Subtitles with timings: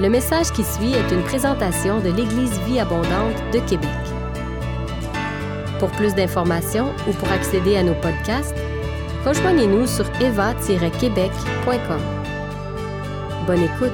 [0.00, 3.88] Le message qui suit est une présentation de l'Église Vie Abondante de Québec.
[5.78, 8.56] Pour plus d'informations ou pour accéder à nos podcasts,
[9.24, 12.00] rejoignez-nous sur eva-québec.com.
[13.46, 13.92] Bonne écoute!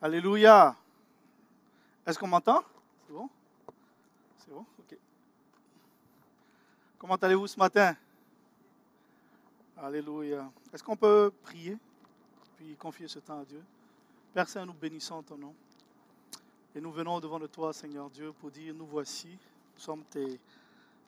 [0.00, 0.76] Alléluia.
[2.06, 2.62] Est-ce qu'on m'entend?
[3.12, 3.28] C'est bon
[4.38, 4.96] C'est bon Ok.
[6.96, 7.94] Comment allez-vous ce matin?
[9.76, 10.50] Alléluia.
[10.72, 11.76] Est-ce qu'on peut prier
[12.56, 13.62] puis confier ce temps à Dieu?
[14.32, 15.54] Père Saint, nous bénissons ton nom.
[16.74, 19.28] Et nous venons devant de toi, Seigneur Dieu, pour dire, nous voici,
[19.74, 20.40] nous sommes tes,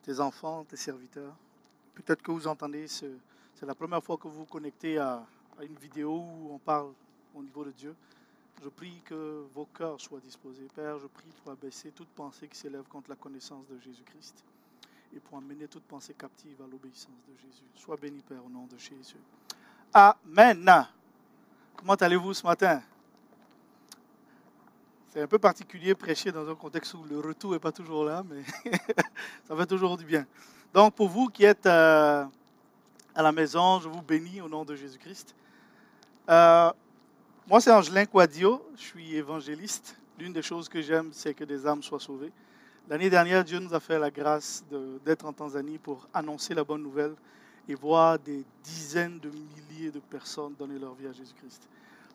[0.03, 1.35] tes enfants, tes serviteurs.
[1.95, 3.17] Peut-être que vous entendez, ce-
[3.55, 5.25] c'est la première fois que vous vous connectez à
[5.59, 6.93] une vidéo où on parle
[7.33, 7.95] au niveau de Dieu.
[8.63, 10.67] Je prie que vos cœurs soient disposés.
[10.75, 14.43] Père, je prie pour abaisser toute pensée qui s'élève contre la connaissance de Jésus-Christ
[15.15, 17.63] et pour amener toute pensée captive à l'obéissance de Jésus.
[17.75, 19.17] Sois béni, Père, au nom de Jésus.
[19.93, 20.87] Amen.
[21.75, 22.81] Comment allez-vous ce matin?
[25.09, 28.23] C'est un peu particulier prêcher dans un contexte où le retour n'est pas toujours là,
[28.27, 28.43] mais
[29.47, 30.25] ça fait toujours du bien.
[30.73, 32.25] Donc, pour vous qui êtes euh,
[33.13, 35.33] à la maison, je vous bénis au nom de Jésus-Christ.
[36.29, 36.73] Euh,
[37.47, 39.95] moi, c'est Angelin Quadio, je suis évangéliste.
[40.17, 42.31] L'une des choses que j'aime, c'est que des âmes soient sauvées.
[42.89, 44.63] L'année dernière, Dieu nous a fait la grâce
[45.05, 47.13] d'être en Tanzanie pour annoncer la bonne nouvelle
[47.67, 51.67] et voir des dizaines de milliers de personnes donner leur vie à Jésus-Christ.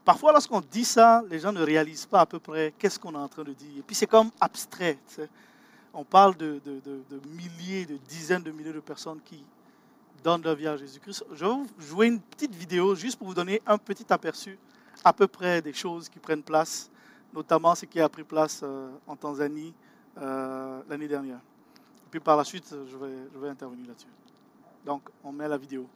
[0.05, 3.19] Parfois, lorsqu'on dit ça, les gens ne réalisent pas à peu près qu'est-ce qu'on est
[3.19, 3.79] en train de dire.
[3.79, 4.99] Et puis, c'est comme abstrait.
[5.93, 9.45] On parle de, de- de- de milliers, de dizaines de milliers de personnes qui
[10.25, 11.25] donnent leur vie à Jésus-Christ.
[11.35, 14.57] Je vais vous jouer une petite vidéo juste pour vous donner un petit aperçu
[15.05, 16.91] à peu près des choses qui prennent place,
[17.33, 19.73] notamment ce qui a pris place euh, en Tanzanie
[20.19, 21.39] euh, l'année dernière.
[21.39, 24.07] Et puis par la suite, je vais, intervenir là-dessus.
[24.85, 25.89] Donc, on met la vidéo.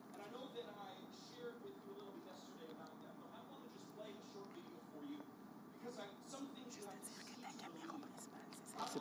[8.92, 9.00] C'est.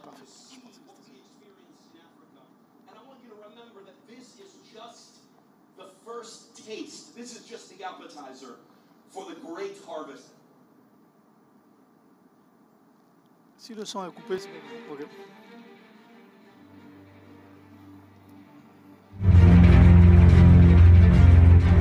[7.16, 8.58] This is just the appetizer
[9.14, 10.24] for the great harvest.
[13.58, 14.50] Si le son est coupé, c'est.
[14.92, 15.06] Ok.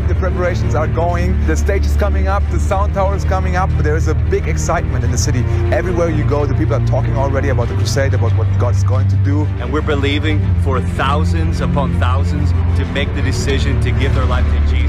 [0.08, 3.70] The preparations are going, the stage is coming up, the sound tower is coming up.
[3.82, 5.42] There is a big excitement in the city.
[5.72, 9.08] Everywhere you go, the people are talking already about the crusade, about what God's going
[9.08, 9.46] to do.
[9.58, 14.44] And we're believing for thousands upon thousands to make the decision to give their life
[14.44, 14.81] to Jesus.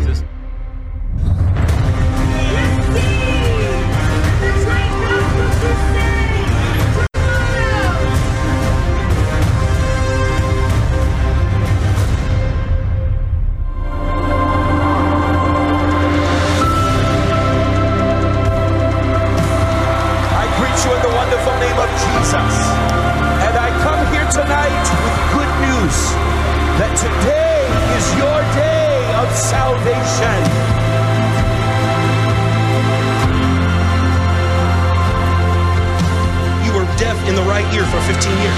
[37.73, 38.53] In the right ear for 15 years.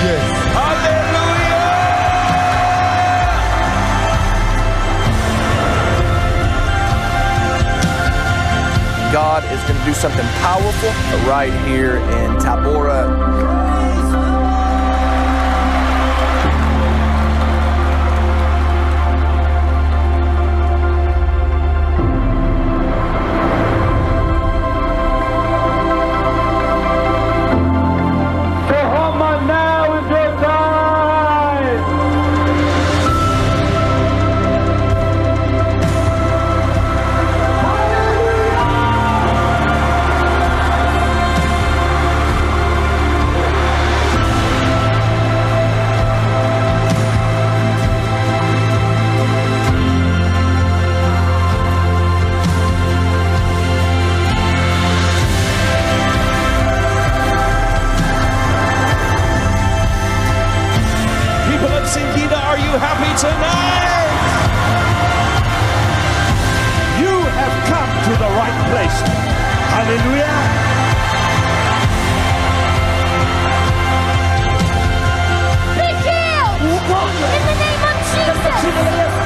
[0.00, 0.22] Yes.
[0.54, 1.28] Hallelujah!
[9.12, 10.90] God is going to do something powerful
[11.28, 13.97] right here in Tabora.
[63.38, 64.10] tonight.
[66.98, 68.98] You have come to the right place.
[69.74, 70.78] Hallelujah.
[77.28, 79.17] In the name of Jesus.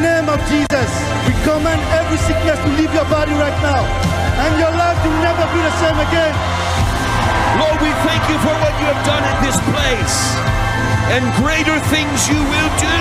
[0.00, 0.90] name of Jesus,
[1.28, 3.84] we command every sickness to leave your body right now.
[4.40, 6.34] And your life will never be the same again.
[7.60, 10.16] Lord, we thank you for what you have done in this place.
[11.12, 13.00] And greater things you will do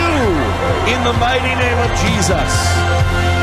[0.91, 3.38] in the mighty name of Jesus.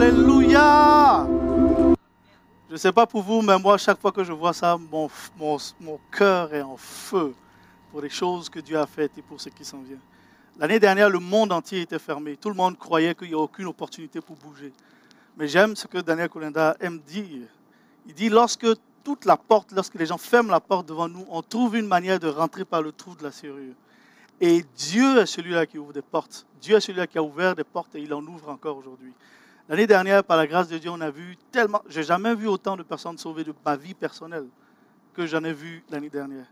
[0.00, 1.26] Alléluia.
[2.68, 5.10] Je ne sais pas pour vous, mais moi, chaque fois que je vois ça, mon,
[5.36, 7.34] mon, mon cœur est en feu
[7.90, 9.98] pour les choses que Dieu a faites et pour ce qui s'en vient.
[10.56, 12.36] L'année dernière, le monde entier était fermé.
[12.36, 14.72] Tout le monde croyait qu'il n'y a aucune opportunité pour bouger.
[15.36, 17.48] Mais j'aime ce que Daniel Colinda aime dire.
[18.06, 18.68] Il dit, lorsque
[19.02, 22.20] toute la porte, lorsque les gens ferment la porte devant nous, on trouve une manière
[22.20, 23.74] de rentrer par le trou de la serrure.
[24.40, 26.46] Et Dieu est celui-là qui ouvre des portes.
[26.60, 29.12] Dieu est celui-là qui a ouvert des portes et il en ouvre encore aujourd'hui.
[29.68, 31.82] L'année dernière, par la grâce de Dieu, on a vu tellement.
[31.88, 34.46] J'ai jamais vu autant de personnes sauvées de ma vie personnelle
[35.12, 36.46] que j'en ai vu l'année dernière.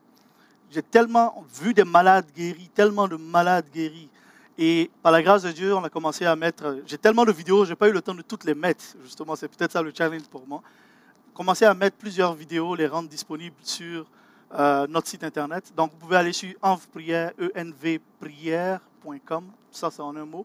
[0.71, 4.11] J'ai tellement vu des malades guéris, tellement de malades guéris.
[4.59, 6.83] Et par la grâce de Dieu, on a commencé à mettre.
[6.87, 8.85] J'ai tellement de vidéos, je n'ai pas eu le temps de toutes les mettre.
[9.03, 10.61] Justement, c'est peut-être ça le challenge pour moi.
[11.33, 14.05] Commencer à mettre plusieurs vidéos, les rendre disponibles sur
[14.59, 15.73] euh, notre site internet.
[15.75, 19.45] Donc, vous pouvez aller sur envprière, envprière.com.
[19.71, 20.45] Ça, c'est en un mot.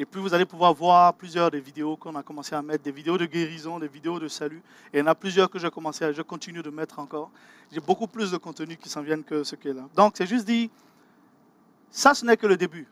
[0.00, 2.92] Et puis vous allez pouvoir voir plusieurs des vidéos qu'on a commencé à mettre, des
[2.92, 4.62] vidéos de guérison, des vidéos de salut.
[4.92, 7.32] Et il y en a plusieurs que j'ai commencé à, je continue de mettre encore.
[7.72, 9.88] J'ai beaucoup plus de contenu qui s'en viennent que ce qui est là.
[9.96, 10.70] Donc c'est juste dit,
[11.90, 12.86] ça ce n'est que le début.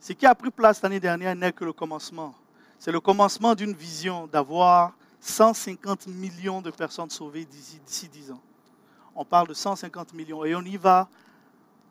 [0.00, 2.34] Ce qui a pris place l'année dernière n'est que le commencement.
[2.80, 8.40] C'est le commencement d'une vision d'avoir 150 millions de personnes sauvées d'ici, d'ici 10 ans.
[9.14, 11.08] On parle de 150 millions et on y va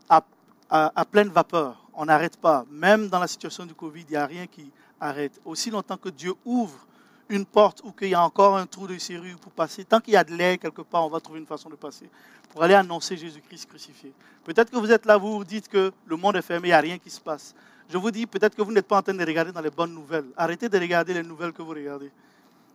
[0.09, 2.65] à pleine vapeur on n'arrête pas.
[2.69, 5.39] Même dans la situation du Covid, il n'y a rien qui arrête.
[5.45, 6.87] Aussi longtemps que Dieu ouvre
[7.29, 10.13] une porte ou qu'il y a encore un trou de serrure pour passer, tant qu'il
[10.13, 12.09] y a de l'air quelque part, on va trouver une façon de passer
[12.49, 14.11] pour aller annoncer Jésus-Christ crucifié.
[14.43, 16.75] Peut-être que vous êtes là, vous vous dites que le monde est fermé, il n'y
[16.75, 17.55] a rien qui se passe.
[17.89, 19.93] Je vous dis, peut-être que vous n'êtes pas en train de regarder dans les bonnes
[19.93, 20.27] nouvelles.
[20.35, 22.11] Arrêtez de regarder les nouvelles que vous regardez.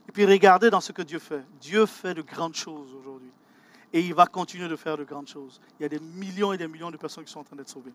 [0.08, 1.42] Et puis regardez dans ce que Dieu fait.
[1.60, 3.30] Dieu fait de grandes choses aujourd'hui.
[3.92, 5.60] Et il va continuer de faire de grandes choses.
[5.78, 7.68] Il y a des millions et des millions de personnes qui sont en train d'être
[7.68, 7.92] sauvées.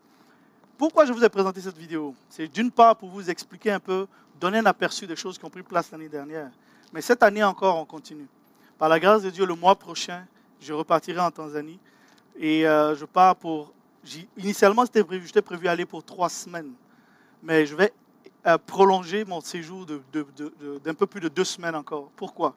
[0.78, 2.14] Pourquoi je vous ai présenté cette vidéo?
[2.28, 4.06] C'est d'une part pour vous expliquer un peu,
[4.40, 6.50] donner un aperçu des choses qui ont pris place l'année dernière.
[6.92, 8.26] Mais cette année encore, on continue.
[8.78, 10.26] Par la grâce de Dieu, le mois prochain,
[10.60, 11.78] je repartirai en Tanzanie.
[12.36, 13.72] Et euh, je pars pour...
[14.36, 16.72] Initialement, c'était prévu, j'étais prévu aller pour trois semaines.
[17.42, 17.92] Mais je vais
[18.46, 22.10] euh, prolonger mon séjour d'un peu plus de deux semaines encore.
[22.16, 22.54] Pourquoi?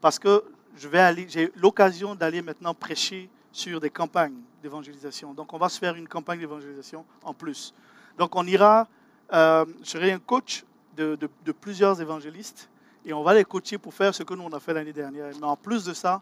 [0.00, 0.44] Parce que
[0.76, 5.32] j'ai l'occasion d'aller maintenant prêcher sur des campagnes d'évangélisation.
[5.32, 7.72] Donc, on va se faire une campagne d'évangélisation en plus.
[8.18, 8.86] Donc, on ira,
[9.32, 10.62] euh, je serai un coach
[10.94, 11.16] de,
[11.58, 12.68] plusieurs évangélistes
[13.06, 15.34] et on va les coacher pour faire ce que nous, on a fait l'année dernière.
[15.40, 16.20] Mais en plus de ça,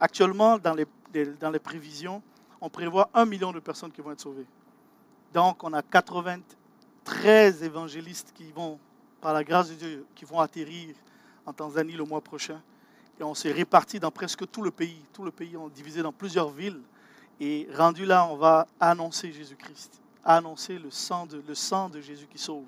[0.00, 0.86] actuellement, dans les,
[1.38, 2.22] dans les prévisions,
[2.58, 4.46] on prévoit un million de personnes qui vont être sauvées.
[5.34, 8.78] Donc, on a 93 évangélistes qui vont,
[9.20, 10.94] par la grâce de Dieu, qui vont atterrir
[11.44, 12.62] en Tanzanie le mois prochain.
[13.20, 15.02] Et on s'est répartis dans presque tout le pays.
[15.12, 16.80] Tout le pays, on est divisé dans plusieurs villes.
[17.40, 22.26] Et rendu là, on va annoncer Jésus-Christ, annoncer le sang, de, le sang de Jésus
[22.30, 22.66] qui sauve.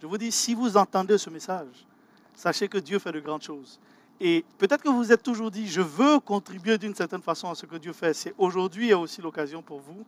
[0.00, 1.86] Je vous dis, si vous entendez ce message,
[2.34, 3.78] sachez que Dieu fait de grandes choses.
[4.20, 7.54] Et peut-être que vous vous êtes toujours dit, je veux contribuer d'une certaine façon à
[7.54, 8.14] ce que Dieu fait.
[8.14, 10.04] C'est aujourd'hui aussi l'occasion pour vous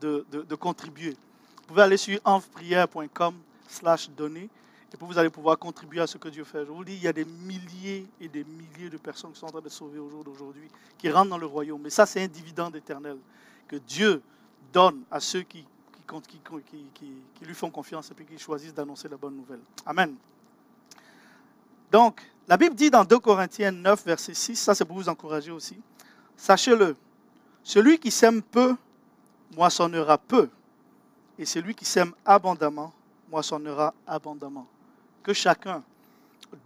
[0.00, 1.10] de, contribuer.
[1.56, 3.34] Vous pouvez aller sur envprière.com
[3.68, 4.48] slash donner
[5.04, 6.64] vous allez pouvoir contribuer à ce que Dieu fait.
[6.64, 9.46] Je vous dis, il y a des milliers et des milliers de personnes qui sont
[9.46, 11.80] en train de sauver au jour d'aujourd'hui, qui rentrent dans le royaume.
[11.82, 13.18] Mais ça, c'est un dividende éternel
[13.68, 14.22] que Dieu
[14.72, 15.64] donne à ceux qui,
[17.42, 19.60] lui font confiance et qui choisissent d'annoncer la bonne nouvelle.
[19.84, 20.14] Amen.
[21.90, 25.50] Donc, la Bible dit dans 2 Corinthiens 9, verset 6, ça c'est pour vous encourager
[25.50, 25.76] aussi,
[26.36, 26.96] sachez-le,
[27.62, 28.76] celui qui sème peu,
[29.56, 30.48] moissonnera peu,
[31.38, 32.92] et celui qui sème abondamment,
[33.28, 34.66] moissonnera abondamment
[35.26, 35.82] que chacun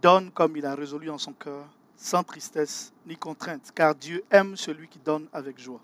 [0.03, 1.65] donne comme il a résolu en son cœur,
[1.97, 5.79] sans tristesse ni contrainte, car Dieu aime celui qui donne avec joie.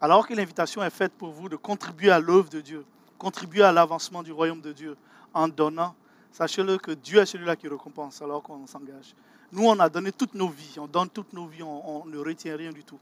[0.00, 2.84] Alors que l'invitation est faite pour vous de contribuer à l'œuvre de Dieu,
[3.18, 4.96] contribuer à l'avancement du royaume de Dieu
[5.32, 5.96] en donnant,
[6.30, 9.12] sachez-le que Dieu est celui-là qui récompense alors qu'on s'engage.
[9.50, 12.18] Nous, on a donné toutes nos vies, on donne toutes nos vies, on, on ne
[12.18, 13.00] retient rien du tout.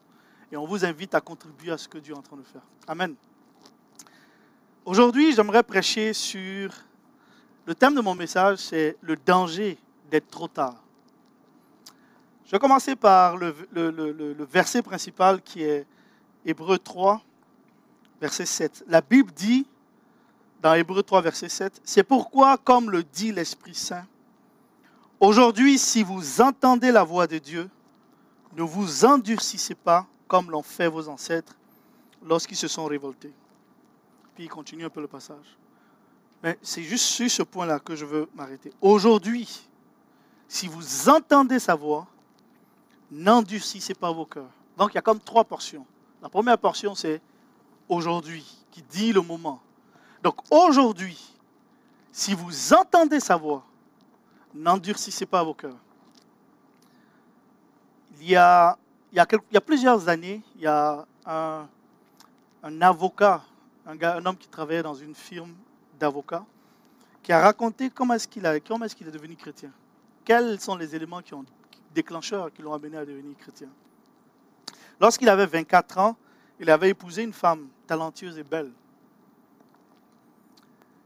[0.51, 2.63] Et on vous invite à contribuer à ce que Dieu est en train de faire.
[2.89, 3.15] Amen.
[4.87, 6.71] Aujourd'hui, j'aimerais prêcher sur
[7.67, 9.79] le thème de mon message, c'est le danger
[10.11, 10.77] d'être trop tard.
[12.45, 13.55] Je vais commencer par le,
[14.51, 15.87] verset principal qui est
[16.45, 17.23] Hébreu 3,
[18.21, 18.85] verset 7.
[18.89, 19.67] La Bible dit,
[20.61, 24.07] dans Hébreu 3, verset 7, C'est pourquoi, comme le dit l'Esprit Saint,
[25.21, 27.71] aujourd'hui, si vous entendez la voix de Dieu,
[28.57, 31.57] ne vous endurcissez pas comme l'ont fait vos ancêtres
[32.25, 33.33] lorsqu'ils se sont révoltés.
[34.35, 35.57] Puis il continue un peu le passage.
[36.43, 38.73] Mais c'est juste sur ce point-là que je veux m'arrêter.
[38.81, 39.69] Aujourd'hui,
[40.49, 42.07] si vous entendez sa voix,
[43.11, 44.51] n'endurcissez pas vos cœurs.
[44.77, 45.87] Donc il y a comme trois portions.
[46.21, 47.21] La première portion, c'est
[47.89, 49.61] aujourd'hui, qui dit le moment.
[50.23, 51.19] Donc aujourd'hui,
[52.11, 53.65] si vous entendez sa voix,
[54.55, 55.79] n'endurcissez pas vos cœurs.
[58.21, 58.77] Il y a,
[59.13, 61.69] il y a, plusieurs années, il y a un,
[62.63, 63.43] un avocat,
[63.87, 65.55] un, gars, un homme qui travaillait dans une firme
[66.03, 66.45] d'avocats,
[67.23, 69.71] qui a raconté comment est-ce qu'il qu'il est devenu chrétien.
[70.25, 71.45] Quels sont les éléments qui ont
[71.95, 73.69] déclencheurs qui l'ont amené à devenir chrétien?
[75.01, 76.17] Lorsqu'il avait 24 ans,
[76.59, 78.73] il avait épousé une femme talentueuse et belle.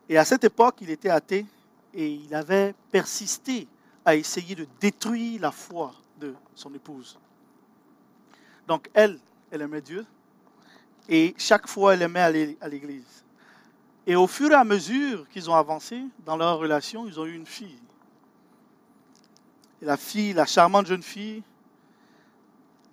[0.09, 1.45] Et à cette époque, il était athée
[1.93, 3.69] et il avait persisté
[4.05, 7.19] à essayer de détruire la foi de son épouse.
[8.67, 9.19] Donc elle,
[9.51, 10.07] elle aimait Dieu
[11.09, 13.26] et chaque fois, elle aimait aller à l'église.
[14.07, 17.35] Et au fur et à mesure qu'ils ont avancé dans leur relation, ils ont eu
[17.35, 17.79] une fille.
[19.83, 21.43] Et la fille, la charmante jeune fille,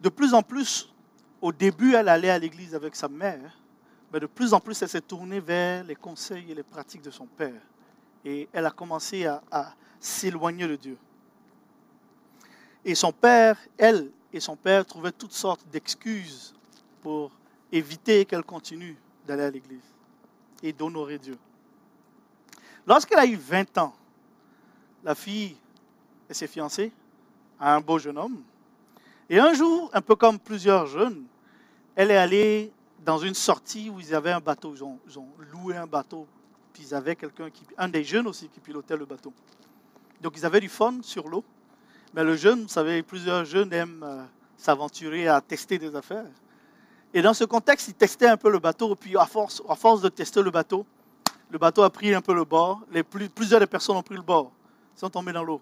[0.02, 0.92] de plus en plus,
[1.40, 3.60] au début, elle allait à l'église avec sa mère,
[4.12, 7.12] mais de plus en plus, elle s'est tournée vers les conseils et les pratiques de
[7.12, 7.62] son père.
[8.26, 10.98] Et elle a commencé à, à s'éloigner de Dieu.
[12.84, 16.56] Et son père, elle et son père trouvaient toutes sortes d'excuses
[17.02, 17.32] pour
[17.72, 19.93] éviter qu'elle continue d'aller à l'église
[20.64, 21.38] et d'honorer Dieu.
[22.88, 23.94] Lorsqu'elle a eu 20 ans,
[25.04, 25.56] la fille
[26.30, 26.92] s'est fiancée
[27.60, 28.42] à un beau jeune homme.
[29.30, 31.24] Et un jour, un peu comme plusieurs jeunes,
[31.96, 32.72] elle est allée
[33.06, 34.74] dans une sortie où ils avaient un bateau.
[34.74, 36.28] Ils ont, ils ont loué un bateau.
[36.74, 39.34] Puis ils avaient quelqu'un qui, un des jeunes aussi qui pilotait le bateau.
[40.22, 41.44] Donc ils avaient du fun sur l'eau.
[42.14, 44.24] Mais le jeune, vous savez, plusieurs jeunes aiment euh,
[44.58, 46.26] s'aventurer à tester des affaires.
[47.14, 48.96] Et dans ce contexte, ils testaient un peu le bateau.
[48.96, 50.86] Puis à force, à force de tester le bateau,
[51.52, 52.82] le bateau a pris un peu le bord.
[52.92, 54.52] Les plus- plusieurs des personnes ont pris le bord.
[54.96, 55.62] Ils sont tombés dans l'eau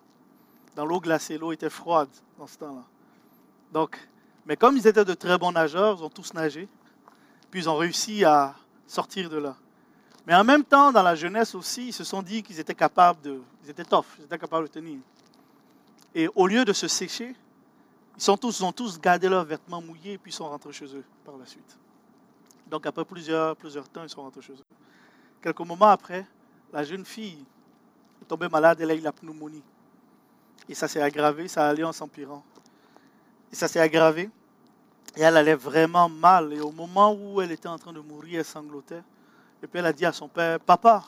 [0.75, 1.38] dans l'eau glacée.
[1.38, 2.84] L'eau était froide dans ce temps-là.
[3.74, 3.98] Donc,
[4.46, 6.67] mais comme ils étaient de très bons nageurs, ils ont tous nagé.
[7.50, 8.55] Puis ils ont réussi à
[8.88, 9.55] sortir de là.
[10.25, 13.22] Mais en même temps, dans la jeunesse aussi, ils se sont dit qu'ils étaient capables
[13.22, 13.41] de.
[13.63, 15.00] Ils étaient tough, ils étaient capables de tenir.
[16.13, 17.36] Et au lieu de se sécher,
[18.23, 21.03] sont tous, ils ont tous gardé leurs vêtements mouillés puis ils sont rentrés chez eux
[21.25, 21.77] par la suite.
[22.69, 24.75] Donc après plusieurs, plusieurs temps, ils sont rentrés chez eux.
[25.41, 26.25] Quelques moments après,
[26.71, 27.43] la jeune fille
[28.21, 29.63] est tombée malade, elle a eu la pneumonie.
[30.69, 32.43] Et ça s'est aggravé, ça allait en s'empirant.
[33.51, 34.29] Et ça s'est aggravé.
[35.17, 36.53] Et elle allait vraiment mal.
[36.53, 39.03] Et au moment où elle était en train de mourir, elle sanglotait.
[39.61, 41.03] Et puis elle a dit à son père, Papa,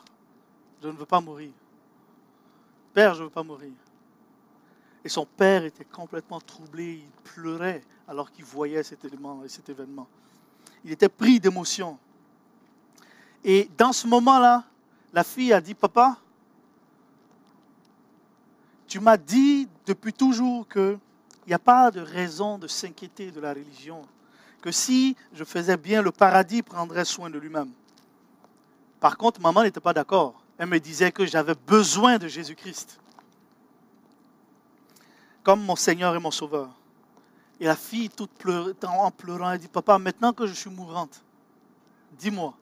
[0.82, 1.52] je ne veux pas mourir.
[2.92, 3.72] Père, je ne veux pas mourir.
[5.04, 10.08] Et son père était complètement troublé, il pleurait alors qu'il voyait cet élément, cet événement.
[10.84, 11.98] Il était pris d'émotion.
[13.44, 14.64] Et dans ce moment-là,
[15.12, 16.16] la fille a dit, Papa,
[18.86, 20.98] tu m'as dit depuis toujours qu'il
[21.46, 24.02] n'y a pas de raison de s'inquiéter de la religion,
[24.62, 27.70] que si je faisais bien, le paradis prendrait soin de lui-même.
[29.00, 30.42] Par contre, maman n'était pas d'accord.
[30.56, 32.98] Elle me disait que j'avais besoin de Jésus-Christ
[35.44, 36.70] comme mon Seigneur et mon Sauveur.
[37.60, 38.30] Et la fille, toute
[38.82, 41.22] en pleurant, elle dit, Papa, maintenant que je suis mourante,
[42.18, 42.54] dis-moi,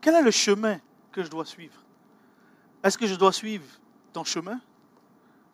[0.00, 0.78] quel est le chemin
[1.12, 1.74] que je dois suivre?
[2.82, 3.66] Est-ce que je dois suivre
[4.12, 4.60] ton chemin?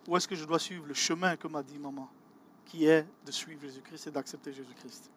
[0.06, 2.09] Ou est-ce que je dois suivre le chemin que m'a dit maman,
[2.66, 5.11] qui est de suivre Jésus-Christ et d'accepter Jésus-Christ?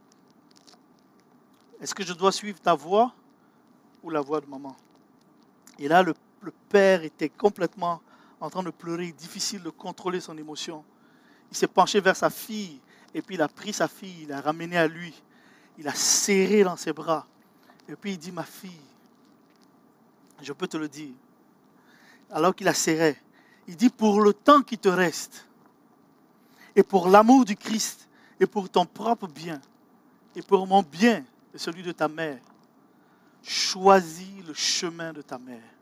[1.82, 3.14] Est-ce que je dois suivre ta voix
[4.02, 4.76] ou la voix de maman?
[5.78, 6.14] Et là, le
[6.70, 8.02] père était complètement
[8.40, 10.84] en train de pleurer, difficile de contrôler son émotion.
[11.52, 12.80] Il s'est penché vers sa fille
[13.14, 15.14] et puis il a pris sa fille, il l'a ramenée à lui,
[15.78, 17.26] il l'a serré dans ses bras.
[17.88, 18.72] Et puis il dit, ma fille,
[20.42, 21.14] je peux te le dire,
[22.30, 23.22] alors qu'il la serrait,
[23.68, 25.48] il dit, pour le temps qui te reste,
[26.76, 28.08] et pour l'amour du Christ,
[28.40, 29.62] et pour ton propre bien,
[30.36, 31.24] et pour mon bien
[31.54, 32.42] et celui de ta mère,
[33.42, 35.75] choisis le chemin de ta mère.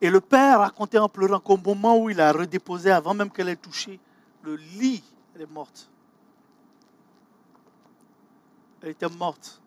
[0.00, 3.48] Et le père racontait en pleurant qu'au moment où il a redéposé, avant même qu'elle
[3.48, 3.98] ait touché
[4.42, 5.02] le lit,
[5.34, 5.90] elle est morte.
[8.82, 9.60] Elle était morte.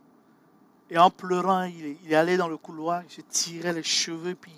[0.89, 4.35] Et en pleurant, il est, il allé dans le couloir, il se tirait les cheveux,
[4.35, 4.53] puis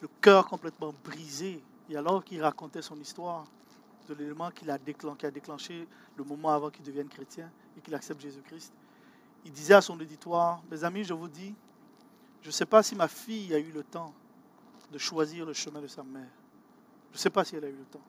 [0.00, 1.62] le cœur complètement brisé.
[1.88, 3.46] Et alors qu'il racontait son histoire,
[4.08, 5.86] de l'élément déclen- qui a déclenché
[6.16, 8.72] le moment avant qu'il devienne chrétien et qu'il accepte Jésus-Christ,
[9.44, 11.54] il disait à son auditoire, mes amis, je vous dis,
[12.42, 14.12] je ne sais pas si ma fille a eu le temps
[14.90, 16.28] de choisir le chemin de sa mère.
[17.12, 18.00] Je ne sais pas si elle a eu le temps.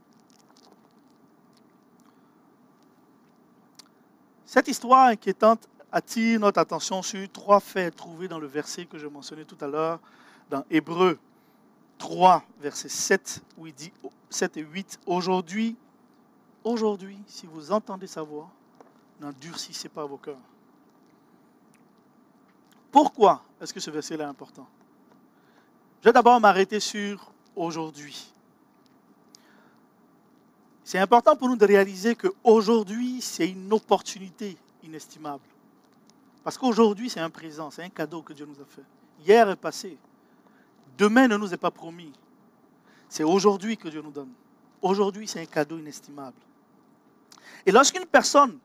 [4.46, 9.08] Cette histoire inquiétante attire notre attention sur trois faits trouvés dans le verset que je
[9.08, 10.00] mentionnais tout à l'heure,
[10.50, 11.18] dans Hébreu
[11.98, 13.92] 3, verset 7, où il dit
[14.30, 15.76] 7 et 8, aujourd'hui,
[16.64, 18.50] aujourd'hui, si vous entendez sa voix,
[19.20, 20.38] n'endurcissez pas vos cœurs.
[22.92, 24.68] Pourquoi est-ce que ce verset-là est important?
[26.02, 28.34] Je vais d'abord m'arrêter sur aujourd'hui.
[30.84, 35.44] C'est important pour nous de réaliser qu'aujourd'hui, c'est une opportunité inestimable.
[36.44, 38.84] Parce qu'aujourd'hui, c'est un présent, c'est un cadeau que Dieu nous a fait.
[39.24, 39.96] Hier est passé.
[40.98, 42.12] Demain ne nous est pas promis.
[43.08, 44.32] C'est aujourd'hui que Dieu nous donne.
[44.82, 46.38] Aujourd'hui, c'est un cadeau inestimable.
[47.64, 48.58] Et lorsqu'une personne,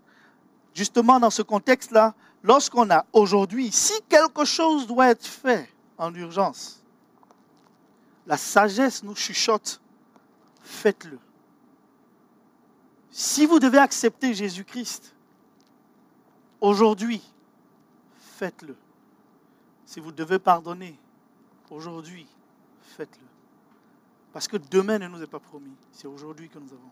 [0.72, 6.82] justement dans ce contexte-là, lorsqu'on a aujourd'hui, si quelque chose doit être fait en urgence,
[8.26, 9.80] la sagesse nous chuchote,
[10.62, 11.18] faites-le.
[13.10, 15.14] Si vous devez accepter Jésus-Christ,
[16.60, 17.22] aujourd'hui,
[18.18, 18.76] faites-le.
[19.86, 20.98] Si vous devez pardonner,
[21.70, 22.26] aujourd'hui,
[22.96, 23.26] faites-le.
[24.32, 25.74] Parce que demain ne nous est pas promis.
[25.92, 26.90] C'est aujourd'hui que nous avons.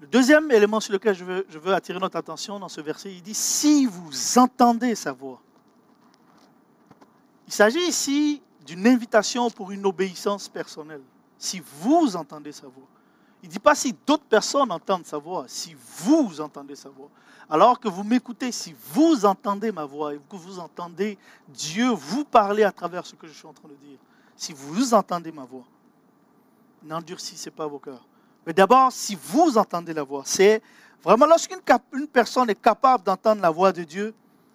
[0.00, 3.34] Le deuxième élément sur lequel je veux, attirer notre attention dans ce verset, il dit,
[3.34, 5.40] si vous entendez sa voix.
[7.46, 11.02] Il s'agit ici d'une invitation pour une obéissance personnelle.
[11.38, 12.86] Si vous entendez sa voix.
[13.42, 17.08] Il ne dit pas si d'autres personnes entendent sa voix, si vous entendez sa voix.
[17.48, 22.24] Alors que vous m'écoutez, si vous entendez ma voix et que vous entendez Dieu vous
[22.24, 23.98] parler à travers ce que je suis en train de dire,
[24.36, 25.64] si vous entendez ma voix,
[26.82, 28.06] n'endurcissez pas vos cœurs.
[28.46, 30.62] Mais d'abord, si vous entendez la voix, c'est
[31.02, 31.60] vraiment lorsqu'une
[31.94, 34.14] une personne est capable d'entendre la voix de Dieu,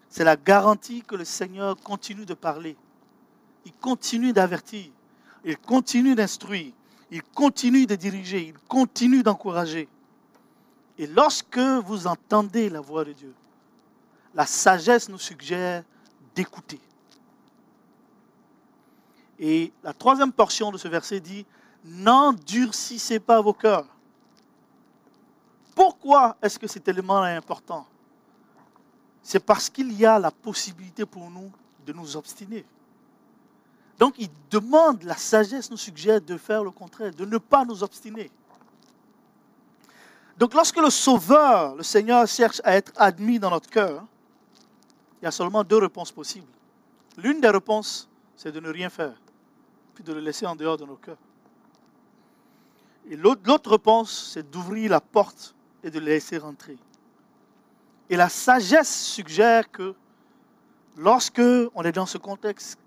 [0.09, 2.77] c'est la garantie que le Seigneur continue de parler.
[3.65, 4.91] Il continue d'avertir,
[5.43, 6.71] il continue d'instruire,
[7.11, 9.89] il continue de diriger, il continue d'encourager.
[10.97, 13.33] Et lorsque vous entendez la voix de Dieu,
[14.33, 15.83] la sagesse nous suggère
[16.35, 16.79] d'écouter.
[19.39, 21.45] Et la troisième portion de ce verset dit,
[21.83, 23.87] n'endurcissez pas vos cœurs.
[25.75, 27.85] Pourquoi est-ce que cet élément est important?
[29.21, 31.51] C'est parce qu'il y a la possibilité pour nous
[31.85, 32.65] de nous obstiner.
[33.99, 37.83] Donc il demande, la sagesse nous suggère de faire le contraire, de ne pas nous
[37.83, 38.29] obstiner.
[40.37, 44.05] Donc lorsque le Sauveur, le Seigneur, cherche à être admis dans notre cœur,
[45.21, 46.51] il y a seulement deux réponses possibles.
[47.17, 49.13] L'une des réponses, c'est de ne rien faire,
[49.93, 51.17] puis de le laisser en dehors de nos cœurs.
[53.09, 56.77] Et l'autre réponse, c'est d'ouvrir la porte et de le laisser rentrer.
[58.09, 59.95] Et la sagesse suggère que
[60.97, 61.41] lorsque
[61.73, 62.77] on est dans ce contexte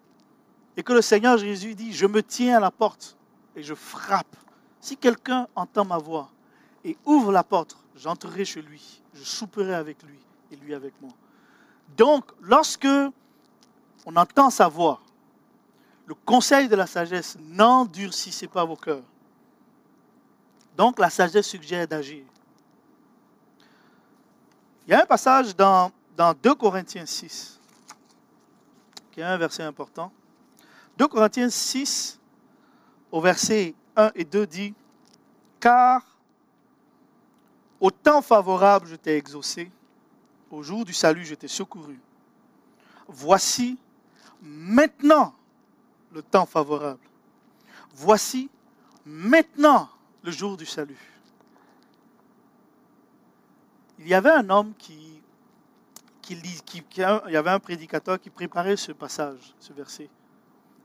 [0.79, 3.17] et que le Seigneur Jésus dit, je me tiens à la porte
[3.57, 4.37] et je frappe.
[4.81, 6.31] Si quelqu'un entend ma voix
[6.85, 10.21] et ouvre la porte, j'entrerai chez lui, je souperai avec lui
[10.53, 11.11] et lui avec moi.
[11.97, 12.87] Donc, lorsque
[14.07, 15.01] on entend sa voix,
[16.07, 19.03] le conseil de la sagesse, n'endurcissez pas vos cœurs.
[20.77, 22.23] Donc, la sagesse suggère d'agir.
[24.87, 27.59] Il y a un passage dans, dans 2 Corinthiens 6,
[29.11, 30.13] qui est un verset important.
[30.99, 32.19] 2 Corinthiens 6,
[33.13, 34.75] au verset 1 et 2 dit,
[35.61, 36.03] Car
[37.79, 39.71] au temps favorable je t'ai exaucé,
[40.51, 42.01] au jour du salut je t'ai secouru.
[43.07, 43.79] Voici
[44.43, 45.33] maintenant
[46.13, 46.99] le temps favorable.
[47.95, 48.51] Voici
[49.07, 49.89] maintenant
[50.25, 50.99] le jour du salut.
[54.01, 55.23] Il y avait un homme qui,
[56.23, 60.11] qui, qui, qui il y avait un prédicateur qui préparait ce passage, ce verset.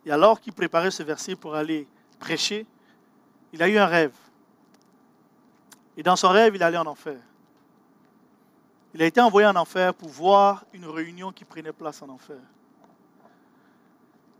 [0.06, 1.88] Et alors qu'il préparait ce verset pour aller
[2.20, 2.66] prêcher,
[3.54, 4.13] il a eu un rêve.
[5.96, 7.20] Et dans son rêve, il allait en enfer.
[8.94, 12.38] Il a été envoyé en enfer pour voir une réunion qui prenait place en enfer.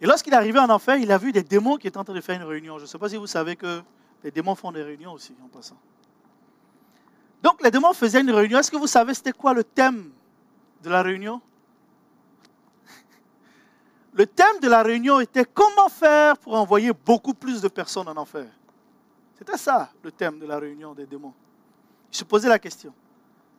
[0.02, 2.14] Et lorsqu'il est arrivé en enfer, il a vu des démons qui étaient en train
[2.14, 2.78] de faire une réunion.
[2.78, 3.82] Je ne sais pas si vous savez que
[4.24, 5.78] les démons font des réunions aussi, en passant.
[7.42, 8.60] Donc les démons faisaient une réunion.
[8.60, 10.12] Est-ce que vous savez c'était quoi le thème
[10.82, 11.42] de la réunion?
[14.14, 18.18] Le thème de la réunion était comment faire pour envoyer beaucoup plus de personnes en
[18.18, 18.48] enfer.
[19.38, 21.34] C'était ça le thème de la réunion des démons.
[22.12, 22.94] Ils se posaient la question.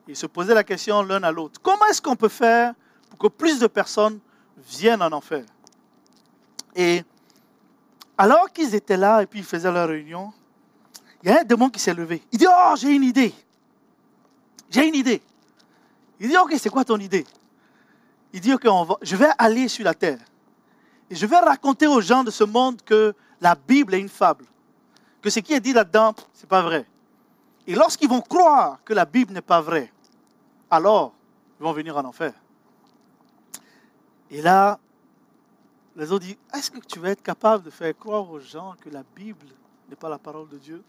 [0.07, 1.61] Ils se posaient la question l'un à l'autre.
[1.63, 2.75] Comment est-ce qu'on peut faire
[3.11, 4.21] pour que plus de personnes
[4.57, 5.45] viennent en enfer?
[6.77, 7.03] Et
[8.17, 10.33] alors qu'ils étaient là et puis ils faisaient leur réunion,
[11.23, 12.23] il y a un démon qui s'est levé.
[12.31, 13.35] Il dit, oh, j'ai une idée.
[14.71, 15.23] J'ai une idée.
[16.21, 17.27] Il dit, ok, c'est quoi ton idée?
[18.33, 18.67] Il dit, ok,
[19.03, 20.19] je vais aller sur la terre.
[21.11, 24.47] Et je vais raconter aux gens de ce monde que la Bible est une fable.
[25.21, 26.87] Que ce qui est dit là-dedans, ce n'est pas vrai.
[27.67, 29.93] Et lorsqu'ils vont croire que la Bible n'est pas vraie,
[30.71, 31.15] alors
[31.61, 32.33] ils vont venir en enfer.
[34.31, 34.79] Et là,
[35.97, 38.91] Les autres disent, est-ce que tu vas être capable de faire croire aux gens que
[38.91, 39.47] la Bible
[39.89, 40.83] n'est pas la parole de Dieu?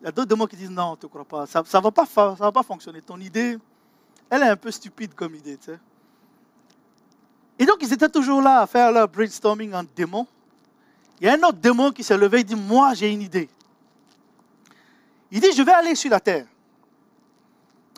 [0.00, 1.46] Il y a d'autres démons qui disent, non, on ne te crois pas.
[1.46, 3.00] Ça ne va, pas va pas fonctionner.
[3.00, 3.56] Ton idée,
[4.28, 5.56] elle est un peu stupide comme idée.
[5.56, 5.78] tu sais.
[7.58, 10.26] Et donc, ils étaient toujours là à faire leur brainstorming en démon.
[11.20, 13.48] Il y a un autre démon qui s'est levé et dit, moi, j'ai une idée.
[15.30, 16.46] Il dit, je vais aller sur la terre.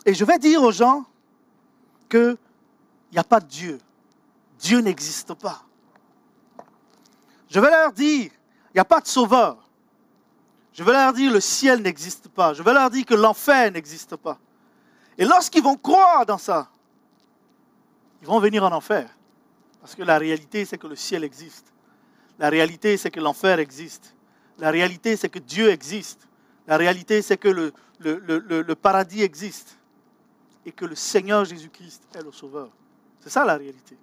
[0.05, 1.05] Et je vais dire aux gens
[2.09, 2.37] qu'il
[3.11, 3.79] n'y a pas de Dieu.
[4.59, 5.63] Dieu n'existe pas.
[7.49, 8.31] Je vais leur dire,
[8.69, 9.57] il n'y a pas de sauveur.
[10.73, 12.53] Je vais leur dire, le ciel n'existe pas.
[12.53, 14.37] Je vais leur dire que l'enfer n'existe pas.
[15.17, 16.69] Et lorsqu'ils vont croire dans ça,
[18.21, 19.09] ils vont venir en enfer.
[19.87, 21.71] Parce que la réalité, c'est que le ciel existe.
[22.39, 24.13] La réalité, c'est que l'enfer existe.
[24.57, 26.27] La réalité, c'est que Dieu existe.
[26.67, 29.77] La réalité, c'est que le, paradis existe.
[30.65, 32.69] Et que le Seigneur Jésus-Christ est le sauveur.
[33.21, 33.97] C'est ça la réalité.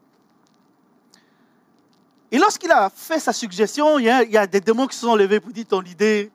[2.30, 4.96] Et lorsqu'il a fait sa suggestion, il y, a, il y a des démons qui
[4.96, 6.32] se sont levés pour dire ton idée,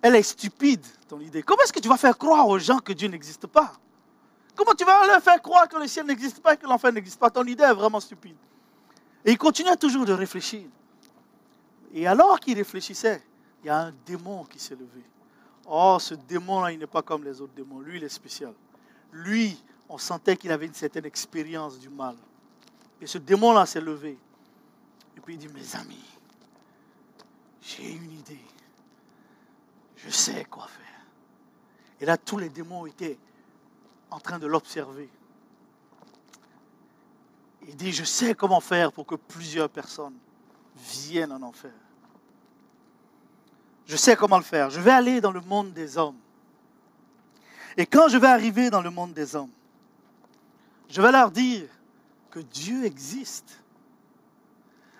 [0.00, 1.42] elle est stupide, ton idée.
[1.42, 3.72] Comment est-ce que tu vas faire croire aux gens que Dieu n'existe pas?
[4.54, 7.18] Comment tu vas leur faire croire que le ciel n'existe pas et que l'enfer n'existe
[7.18, 7.30] pas?
[7.30, 8.36] Ton idée est vraiment stupide.
[9.24, 10.62] Et il continuait toujours de réfléchir.
[11.92, 13.22] Et alors qu'il réfléchissait,
[13.62, 15.02] il y a un démon qui s'est levé.
[15.66, 17.80] Oh, ce démon-là, il n'est pas comme les autres démons.
[17.80, 18.54] Lui, il est spécial.
[19.12, 22.16] Lui, on sentait qu'il avait une certaine expérience du mal.
[23.00, 24.18] Et ce démon-là s'est levé.
[25.16, 26.04] Et puis il dit, mes amis,
[27.60, 28.40] j'ai une idée.
[29.96, 30.86] Je sais quoi faire.
[32.00, 33.18] Et là, tous les démons étaient
[34.10, 35.10] en train de l'observer.
[37.70, 40.16] Il dit, je sais comment faire pour que plusieurs personnes
[40.74, 41.70] viennent en enfer.
[43.86, 44.70] Je sais comment le faire.
[44.70, 46.18] Je vais aller dans le monde des hommes.
[47.76, 49.52] Et quand je vais arriver dans le monde des hommes,
[50.88, 51.68] je vais leur dire
[52.32, 53.62] que Dieu existe.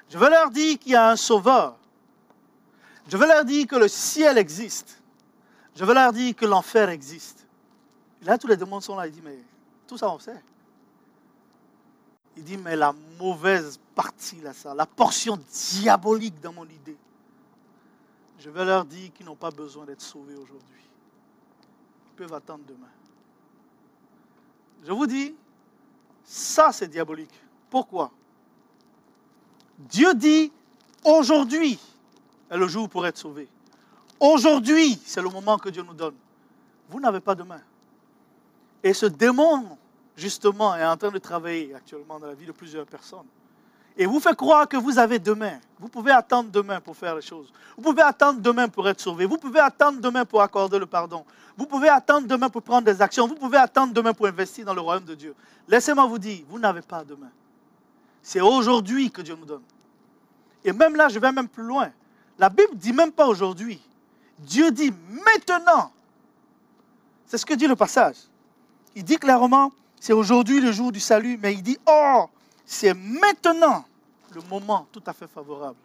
[0.09, 1.77] Je vais leur dire qu'il y a un sauveur.
[3.09, 5.03] Je vais leur dire que le ciel existe.
[5.75, 7.49] Je vais leur dire que l'enfer existe.
[8.23, 9.09] Et là, tous les démons sont là.
[9.09, 9.39] Il dit, mais
[9.89, 10.41] tout ça, on sait.
[12.41, 16.97] Il dit, mais la mauvaise partie, là, ça, la portion diabolique dans mon idée,
[18.39, 20.81] je vais leur dire qu'ils n'ont pas besoin d'être sauvés aujourd'hui.
[22.07, 22.89] Ils peuvent attendre demain.
[24.83, 25.35] Je vous dis,
[26.25, 27.39] ça c'est diabolique.
[27.69, 28.11] Pourquoi?
[29.79, 30.51] Dieu dit,
[31.05, 31.79] aujourd'hui
[32.49, 33.51] est le jour pour être sauvé.
[34.19, 36.17] Aujourd'hui, c'est le moment que Dieu nous donne.
[36.89, 37.61] Vous n'avez pas demain.
[38.83, 39.77] Et ce démon,
[40.21, 43.27] justement, est en train de travailler actuellement dans la vie de plusieurs personnes.
[43.97, 45.59] Et vous fait croire que vous avez demain.
[45.79, 47.53] Vous pouvez attendre demain pour faire les choses.
[47.77, 49.27] Vous pouvez attendre demain pour être sauvé.
[49.27, 51.25] Vous pouvez attendre demain pour accorder le pardon.
[51.57, 53.27] Vous pouvez attendre demain pour prendre des actions.
[53.27, 55.35] Vous pouvez attendre demain pour investir dans le royaume de Dieu.
[55.67, 57.31] Laissez-moi vous dire, vous n'avez pas demain.
[58.23, 59.63] C'est aujourd'hui que Dieu nous donne.
[60.65, 61.91] Et même là, je vais même plus loin.
[62.39, 63.81] La Bible dit même pas aujourd'hui.
[64.39, 64.93] Dieu dit
[65.27, 65.93] maintenant.
[67.27, 68.17] C'est ce que dit le passage.
[68.95, 72.25] Il dit clairement, c'est aujourd'hui le jour du salut, mais il dit, oh,
[72.65, 73.85] c'est maintenant
[74.35, 75.79] le moment tout à fait favorable.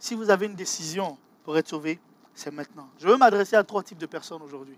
[0.00, 2.00] Si vous avez une décision pour être sauvé,
[2.34, 2.88] c'est maintenant.
[2.98, 4.76] Je veux m'adresser à trois types de personnes aujourd'hui.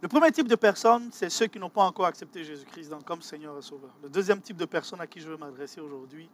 [0.00, 3.58] Le premier type de personnes, c'est ceux qui n'ont pas encore accepté Jésus-Christ comme Seigneur
[3.58, 3.90] et Sauveur.
[4.02, 6.28] Le deuxième type de personnes à qui je veux m'adresser aujourd'hui,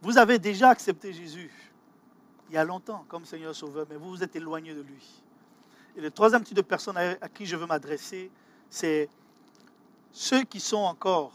[0.00, 1.50] vous avez déjà accepté Jésus
[2.50, 5.22] il y a longtemps comme Seigneur et Sauveur, mais vous vous êtes éloigné de lui.
[5.96, 8.30] Et le troisième type de personnes à qui je veux m'adresser,
[8.68, 9.08] c'est
[10.12, 11.32] ceux qui sont encore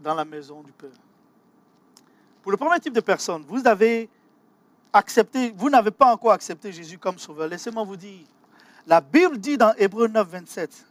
[0.00, 0.90] dans la maison du Père.
[2.42, 4.08] Pour le premier type de personnes, vous avez
[4.92, 7.48] accepté, vous n'avez pas encore accepté Jésus comme sauveur.
[7.48, 8.24] Laissez-moi vous dire,
[8.86, 10.86] la Bible dit dans Hébreu 9, 27,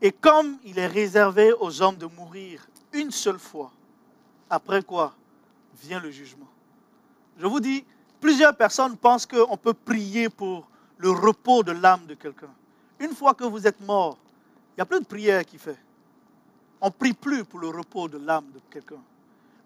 [0.00, 3.70] et comme il est réservé aux hommes de mourir une seule fois,
[4.50, 5.14] après quoi
[5.82, 6.48] vient le jugement.
[7.38, 7.84] Je vous dis,
[8.20, 12.52] plusieurs personnes pensent qu'on peut prier pour le repos de l'âme de quelqu'un.
[12.98, 14.18] Une fois que vous êtes mort,
[14.70, 15.78] il n'y a plus de prière qui fait.
[16.82, 19.00] On ne prie plus pour le repos de l'âme de quelqu'un.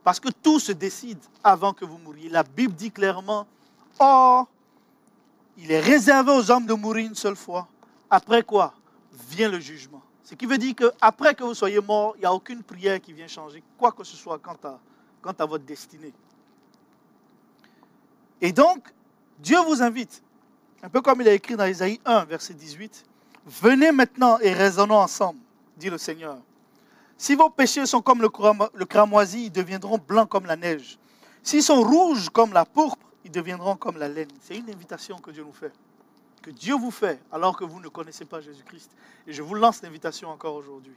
[0.05, 2.29] Parce que tout se décide avant que vous mouriez.
[2.29, 3.47] La Bible dit clairement,
[3.99, 4.47] Or,
[5.57, 7.67] il est réservé aux hommes de mourir une seule fois.
[8.11, 8.75] Après quoi
[9.31, 10.03] Vient le jugement.
[10.23, 13.15] Ce qui veut dire qu'après que vous soyez mort, il n'y a aucune prière qui
[13.15, 14.59] vient changer quoi que ce soit quant
[15.39, 16.13] à, votre destinée.
[18.43, 18.93] Et donc,
[19.39, 20.23] Dieu vous invite,
[20.83, 23.05] un peu comme il a écrit dans Isaïe 1, verset 18,
[23.47, 25.39] Venez maintenant et raisonnons ensemble,
[25.79, 26.37] dit le Seigneur.
[27.19, 30.99] Si vos péchés sont comme le, cram- le cramoisi, ils deviendront blancs comme la neige.
[31.43, 34.29] S'ils sont rouges comme la pourpre, ils deviendront comme la laine.
[34.41, 35.73] C'est une invitation que Dieu nous fait.
[36.43, 38.91] Que Dieu vous fait alors que vous ne connaissez pas Jésus-Christ.
[39.27, 40.95] Et je vous lance l'invitation encore aujourd'hui.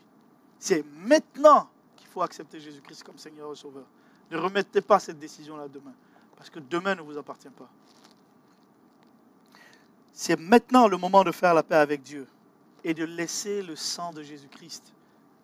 [0.59, 3.85] C'est maintenant qu'il faut accepter Jésus-Christ comme Seigneur et Sauveur.
[4.29, 5.93] Ne remettez pas cette décision-là demain,
[6.35, 7.69] parce que demain ne vous appartient pas.
[10.13, 12.27] C'est maintenant le moment de faire la paix avec Dieu
[12.83, 14.93] et de laisser le sang de Jésus-Christ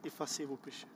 [0.06, 0.88] effacer vos péchés.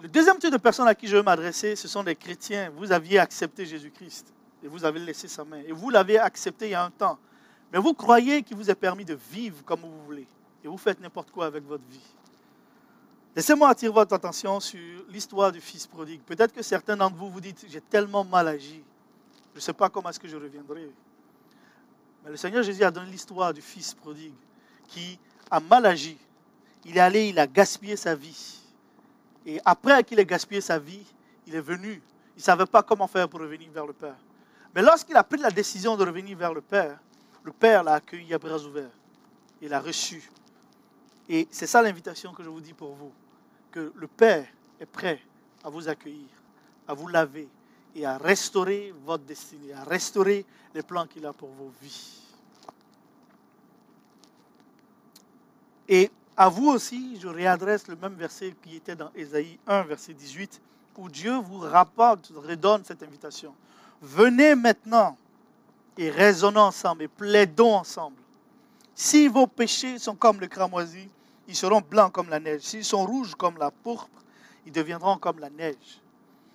[0.00, 2.70] Le deuxième type de personnes à qui je veux m'adresser, ce sont des chrétiens.
[2.76, 5.60] Vous aviez accepté Jésus-Christ et vous avez laissé sa main.
[5.60, 7.18] Et vous l'avez accepté il y a un temps.
[7.72, 10.26] Mais vous croyez qu'il vous est permis de vivre comme vous voulez.
[10.64, 12.14] Et vous faites n'importe quoi avec votre vie.
[13.34, 16.20] Laissez-moi attirer votre attention sur l'histoire du fils prodigue.
[16.22, 18.82] Peut-être que certains d'entre vous vous dites, j'ai tellement mal agi.
[19.52, 20.90] Je ne sais pas comment est-ce que je reviendrai.
[22.24, 24.34] Mais le Seigneur Jésus a donné l'histoire du fils prodigue
[24.88, 25.18] qui
[25.50, 26.18] a mal agi.
[26.84, 28.60] Il est allé, il a gaspillé sa vie.
[29.46, 31.04] Et après qu'il ait gaspillé sa vie,
[31.46, 32.02] il est venu.
[32.36, 34.16] Il ne savait pas comment faire pour revenir vers le Père.
[34.74, 36.98] Mais lorsqu'il a pris la décision de revenir vers le Père,
[37.42, 38.90] le Père l'a accueilli à bras ouverts.
[39.60, 40.30] Il l'a reçu.
[41.28, 43.12] Et c'est ça l'invitation que je vous dis pour vous.
[43.70, 44.46] Que le Père
[44.80, 45.20] est prêt
[45.64, 46.28] à vous accueillir,
[46.88, 47.48] à vous laver
[47.94, 52.20] et à restaurer votre destinée, à restaurer les plans qu'il a pour vos vies.
[55.88, 60.14] Et à vous aussi, je réadresse le même verset qui était dans Ésaïe 1, verset
[60.14, 60.60] 18,
[60.96, 63.54] où Dieu vous rapporte, redonne cette invitation.
[64.00, 65.16] Venez maintenant
[65.98, 68.16] et raisonnons ensemble et plaidons ensemble.
[68.94, 71.08] Si vos péchés sont comme le cramoisi,
[71.48, 72.62] ils seront blancs comme la neige.
[72.62, 74.22] S'ils sont rouges comme la pourpre,
[74.66, 76.00] ils deviendront comme la neige.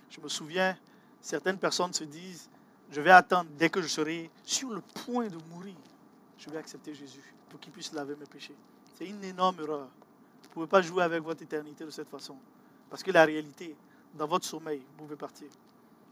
[0.09, 0.77] Je me souviens,
[1.21, 2.49] certaines personnes se disent,
[2.91, 5.75] je vais attendre dès que je serai sur le point de mourir,
[6.37, 8.55] je vais accepter Jésus pour qu'il puisse laver mes péchés.
[8.97, 9.88] C'est une énorme erreur.
[10.41, 12.36] Vous ne pouvez pas jouer avec votre éternité de cette façon.
[12.89, 13.75] Parce que la réalité,
[14.15, 15.47] dans votre sommeil, vous pouvez partir.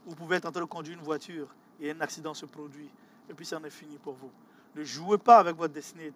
[0.06, 1.48] Vous pouvez être en train de conduire une voiture
[1.80, 2.88] et un accident se produit.
[3.28, 4.30] Et puis ça en est fini pour vous.
[4.76, 6.12] Ne jouez pas avec votre destinée.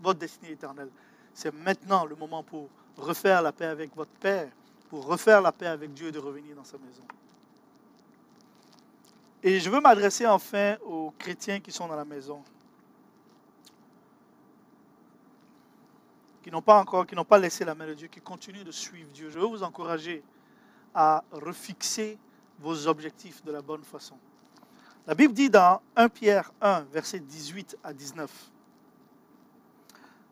[0.00, 0.88] Votre destinée éternelle.
[1.34, 4.50] C'est maintenant le moment pour refaire la paix avec votre Père,
[4.88, 7.02] pour refaire la paix avec Dieu et de revenir dans sa maison.
[9.42, 12.42] Et je veux m'adresser enfin aux chrétiens qui sont dans la maison.
[16.46, 18.70] Qui n'ont pas encore, qui n'ont pas laissé la main de Dieu, qui continuent de
[18.70, 19.30] suivre Dieu.
[19.30, 20.22] Je veux vous encourager
[20.94, 22.16] à refixer
[22.60, 24.14] vos objectifs de la bonne façon.
[25.08, 28.30] La Bible dit dans 1 Pierre 1, versets 18 à 19,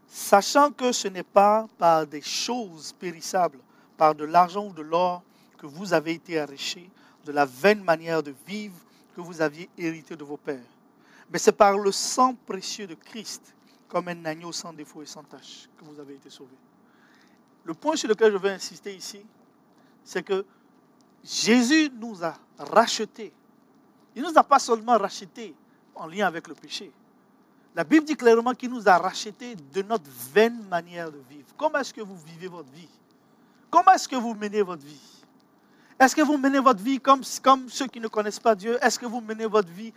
[0.06, 3.58] Sachant que ce n'est pas par des choses périssables,
[3.96, 5.20] par de l'argent ou de l'or,
[5.58, 6.88] que vous avez été arrachés
[7.24, 8.76] de la vaine manière de vivre
[9.16, 10.60] que vous aviez hérité de vos pères,
[11.28, 13.52] mais c'est par le sang précieux de Christ
[13.88, 16.54] comme un agneau sans défaut et sans tache que vous avez été sauvé.
[17.64, 19.24] Le point sur lequel je veux insister ici,
[20.02, 20.44] c'est que
[21.22, 23.32] Jésus nous a rachetés.
[24.14, 25.54] Il ne nous a pas seulement rachetés
[25.94, 26.92] en lien avec le péché.
[27.74, 31.48] La Bible dit clairement qu'il nous a rachetés de notre vaine manière de vivre.
[31.56, 32.88] Comment est-ce que vous vivez votre vie?
[33.70, 35.00] Comment est-ce que vous menez votre vie?
[35.98, 38.78] Est-ce que vous menez votre vie comme, comme ceux qui ne connaissent pas Dieu?
[38.80, 39.92] Est-ce que vous menez votre vie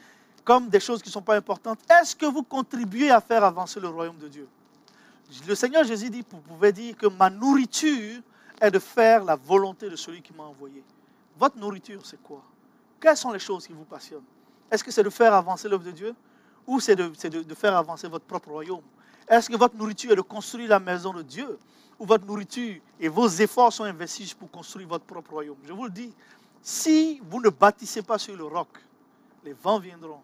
[0.47, 3.81] comme des choses qui ne sont pas importantes, est-ce que vous contribuez à faire avancer
[3.81, 4.47] le royaume de Dieu?
[5.45, 8.21] Le Seigneur Jésus dit, vous pouvez dire que ma nourriture
[8.61, 10.81] est de faire la volonté de celui qui m'a envoyé.
[11.37, 12.41] Votre nourriture, c'est quoi?
[12.97, 14.23] Quelles sont les choses qui vous passionnent?
[14.71, 16.15] Est-ce que c'est de faire avancer l'œuvre de Dieu?
[16.65, 18.83] Ou c'est de, de, de faire avancer votre propre royaume?
[19.27, 21.59] Est-ce que votre nourriture est de construire la maison de Dieu?
[21.99, 25.57] Ou votre nourriture et vos efforts sont investis pour construire votre propre royaume?
[25.65, 26.13] Je vous le dis,
[26.61, 28.69] si vous ne bâtissez pas sur le roc,
[29.43, 30.21] les vents viendront,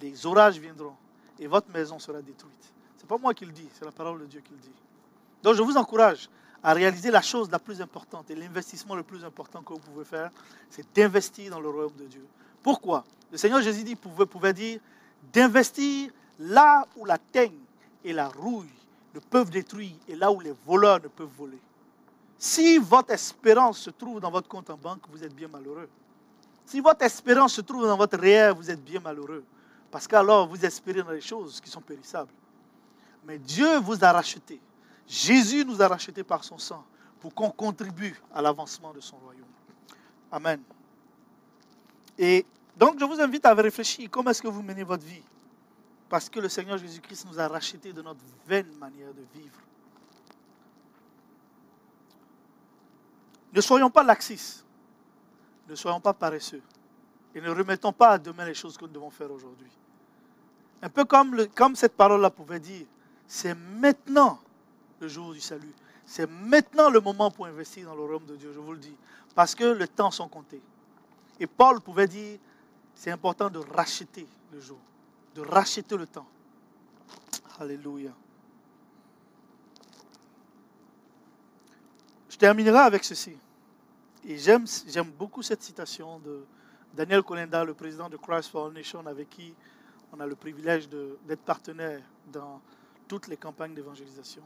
[0.00, 0.96] les orages viendront
[1.38, 2.72] et votre maison sera détruite.
[2.96, 4.74] Ce n'est pas moi qui le dis, c'est la parole de Dieu qui le dit.
[5.42, 6.28] Donc je vous encourage
[6.62, 10.04] à réaliser la chose la plus importante et l'investissement le plus important que vous pouvez
[10.04, 10.30] faire,
[10.68, 12.26] c'est d'investir dans le royaume de Dieu.
[12.62, 13.04] Pourquoi?
[13.32, 14.80] Le Seigneur Jésus dit, pouvait, pouvait dire
[15.32, 17.58] d'investir là où la teigne
[18.04, 18.72] et la rouille
[19.14, 21.58] ne peuvent détruire et là où les voleurs ne peuvent voler.
[22.38, 25.88] Si votre espérance se trouve dans votre compte en banque, vous êtes bien malheureux.
[26.64, 29.44] Si votre espérance se trouve dans votre réel, vous êtes bien malheureux.
[29.90, 32.30] Parce qu'alors, vous espérez dans les choses qui sont périssables.
[33.24, 34.60] Mais Dieu vous a racheté.
[35.06, 36.84] Jésus nous a rachetés par son sang
[37.20, 39.44] pour qu'on contribue à l'avancement de son royaume.
[40.30, 40.60] Amen.
[42.16, 45.22] Et donc, je vous invite à réfléchir comment est-ce que vous menez votre vie?
[46.08, 49.60] Parce que le Seigneur Jésus-Christ nous a rachetés de notre vaine manière de vivre.
[53.52, 54.64] Ne soyons pas laxistes.
[55.68, 56.62] Ne soyons pas paresseux.
[57.34, 59.70] Et ne remettons pas à demain les choses que nous devons faire aujourd'hui.
[60.82, 62.86] Un peu comme, comme cette parole-là pouvait dire,
[63.26, 64.40] c'est maintenant
[65.00, 65.72] le jour du salut.
[66.04, 68.96] C'est maintenant le moment pour investir dans le royaume de Dieu, je vous le dis.
[69.34, 70.60] Parce que le temps sont comptés.
[71.38, 72.38] Et Paul pouvait dire,
[72.94, 74.78] c'est important de racheter le jour,
[75.34, 76.26] de racheter le temps.
[77.58, 78.10] Alléluia.
[82.28, 83.36] Je terminerai avec ceci.
[84.24, 86.44] Et j'aime, j'aime beaucoup cette citation de
[86.94, 89.54] Daniel Kolenda, le président de Christ Foundation, avec qui
[90.12, 92.60] on a le privilège d'être partenaire dans
[93.06, 94.42] toutes les campagnes d'évangélisation.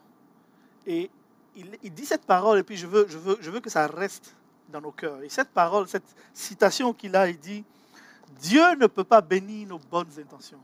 [0.86, 1.10] Et
[1.56, 3.86] il, il dit cette parole, et puis je veux, je, veux, je veux que ça
[3.86, 4.34] reste
[4.68, 5.22] dans nos cœurs.
[5.22, 7.64] Et cette parole, cette citation qu'il a, il dit,
[8.40, 10.60] Dieu ne peut pas bénir nos bonnes intentions.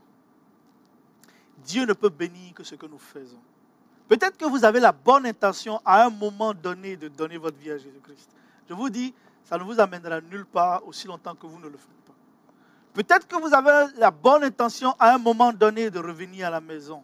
[1.63, 3.39] Dieu ne peut bénir que ce que nous faisons.
[4.07, 7.71] Peut-être que vous avez la bonne intention à un moment donné de donner votre vie
[7.71, 8.29] à Jésus-Christ.
[8.67, 11.77] Je vous dis, ça ne vous amènera nulle part aussi longtemps que vous ne le
[11.77, 12.13] faites pas.
[12.93, 16.61] Peut-être que vous avez la bonne intention à un moment donné de revenir à la
[16.61, 17.03] maison.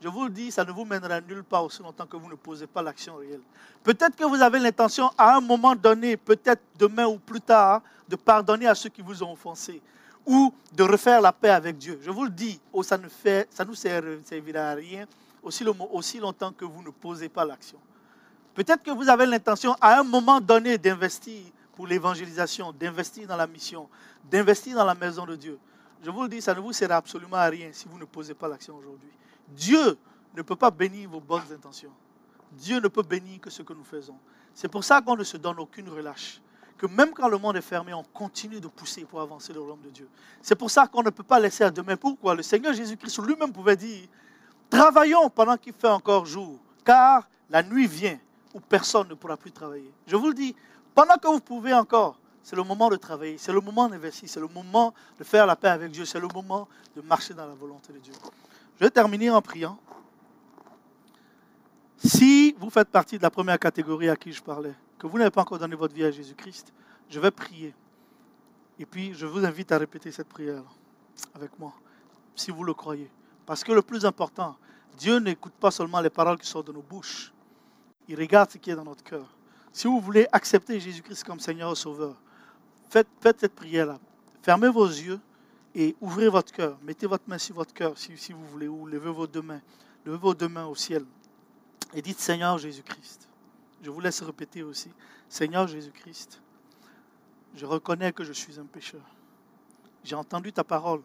[0.00, 2.36] Je vous le dis, ça ne vous mènera nulle part aussi longtemps que vous ne
[2.36, 3.40] posez pas l'action réelle.
[3.82, 8.14] Peut-être que vous avez l'intention à un moment donné, peut-être demain ou plus tard, de
[8.14, 9.82] pardonner à ceux qui vous ont offensé
[10.24, 11.98] ou de refaire la paix avec Dieu.
[12.02, 15.06] Je vous le dis, oh, ça ne fait, ça nous servira à rien
[15.42, 17.78] aussi longtemps que vous ne posez pas l'action.
[18.54, 21.42] Peut-être que vous avez l'intention à un moment donné d'investir
[21.78, 23.88] pour l'évangélisation, d'investir dans la mission,
[24.28, 25.60] d'investir dans la maison de Dieu.
[26.02, 28.34] Je vous le dis, ça ne vous sert absolument à rien si vous ne posez
[28.34, 29.12] pas l'action aujourd'hui.
[29.46, 29.96] Dieu
[30.34, 31.92] ne peut pas bénir vos bonnes intentions.
[32.50, 34.16] Dieu ne peut bénir que ce que nous faisons.
[34.54, 36.42] C'est pour ça qu'on ne se donne aucune relâche.
[36.76, 39.82] Que même quand le monde est fermé, on continue de pousser pour avancer le royaume
[39.82, 40.08] de Dieu.
[40.42, 41.96] C'est pour ça qu'on ne peut pas laisser à demain.
[41.96, 42.34] Pourquoi?
[42.34, 44.08] Le Seigneur Jésus-Christ lui-même pouvait dire
[44.68, 48.18] Travaillons pendant qu'il fait encore jour, car la nuit vient
[48.52, 49.92] où personne ne pourra plus travailler.
[50.08, 50.56] Je vous le dis,
[50.98, 54.40] pendant que vous pouvez encore, c'est le moment de travailler, c'est le moment d'investir, c'est
[54.40, 57.54] le moment de faire la paix avec Dieu, c'est le moment de marcher dans la
[57.54, 58.12] volonté de Dieu.
[58.74, 59.78] Je vais terminer en priant.
[61.98, 65.30] Si vous faites partie de la première catégorie à qui je parlais, que vous n'avez
[65.30, 66.72] pas encore donné votre vie à Jésus-Christ,
[67.08, 67.72] je vais prier.
[68.80, 70.64] Et puis, je vous invite à répéter cette prière
[71.32, 71.74] avec moi,
[72.34, 73.08] si vous le croyez.
[73.46, 74.56] Parce que le plus important,
[74.98, 77.32] Dieu n'écoute pas seulement les paroles qui sortent de nos bouches,
[78.08, 79.37] il regarde ce qui est dans notre cœur.
[79.78, 82.20] Si vous voulez accepter Jésus-Christ comme Seigneur et Sauveur,
[82.90, 84.00] faites, cette prière-là.
[84.42, 85.20] Fermez vos yeux
[85.72, 86.76] et ouvrez votre cœur.
[86.82, 89.60] Mettez votre main sur votre cœur si vous voulez, ou levez vos deux mains.
[90.04, 91.04] Levez vos deux mains au ciel.
[91.94, 93.28] Et dites Seigneur Jésus-Christ.
[93.80, 94.90] Je vous laisse répéter aussi.
[95.28, 96.42] Seigneur Jésus-Christ,
[97.54, 99.04] je reconnais que je suis un pécheur.
[100.02, 101.02] J'ai entendu ta parole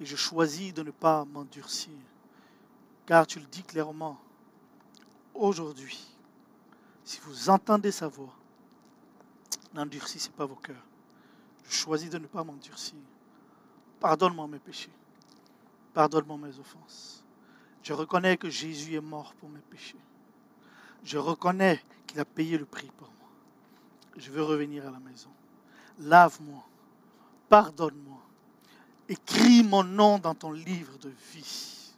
[0.00, 1.94] et je choisis de ne pas m'endurcir.
[3.06, 4.18] Car tu le dis clairement,
[5.34, 6.04] aujourd'hui,
[7.10, 8.32] si vous entendez sa voix,
[9.74, 10.86] n'endurcissez pas vos cœurs.
[11.64, 13.00] Je choisis de ne pas m'endurcir.
[13.98, 14.92] Pardonne-moi mes péchés.
[15.92, 17.24] Pardonne-moi mes offenses.
[17.82, 19.98] Je reconnais que Jésus est mort pour mes péchés.
[21.02, 23.28] Je reconnais qu'il a payé le prix pour moi.
[24.16, 25.30] Je veux revenir à la maison.
[25.98, 26.62] Lave-moi.
[27.48, 28.22] Pardonne-moi.
[29.08, 31.92] Écris mon nom dans ton livre de vie.